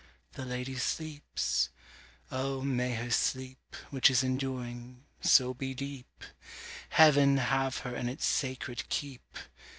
[0.33, 1.69] The lady sleeps!
[2.31, 6.23] Oh, may her sleep, Which is enduring, so be deep!
[6.89, 9.37] Heaven have her in its sacred keep!